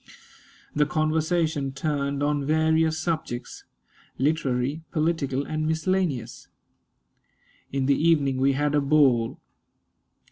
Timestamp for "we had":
8.37-8.73